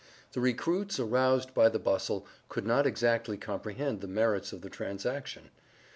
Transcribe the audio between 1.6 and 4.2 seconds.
the bustle, could not exactly comprehend the